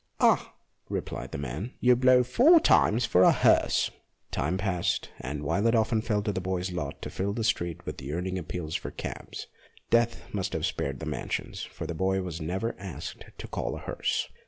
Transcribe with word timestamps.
"Ah!" 0.19 0.55
replied 0.89 1.31
the 1.31 1.37
man," 1.37 1.75
you 1.79 1.95
blow 1.95 2.23
four 2.23 2.59
times 2.59 3.05
for 3.05 3.21
a 3.21 3.31
hearse!" 3.31 3.91
Time 4.31 4.57
passed, 4.57 5.11
and, 5.19 5.43
while 5.43 5.67
it 5.67 5.75
often 5.75 6.01
fell 6.01 6.23
to 6.23 6.31
the 6.31 6.41
boy's 6.41 6.71
lot 6.71 7.03
to 7.03 7.09
fill 7.11 7.33
the 7.33 7.43
street 7.43 7.85
with 7.85 8.01
yearning 8.01 8.39
appeals 8.39 8.73
for 8.73 8.89
cabs, 8.89 9.45
Death 9.91 10.23
must 10.33 10.53
have 10.53 10.65
spared 10.65 11.01
the 11.01 11.05
mansions, 11.05 11.61
for 11.61 11.85
the 11.85 11.93
boy 11.93 12.19
was 12.23 12.41
never 12.41 12.75
asked 12.79 13.25
to 13.37 13.47
call 13.47 13.75
a 13.75 13.79
hearse. 13.79 14.27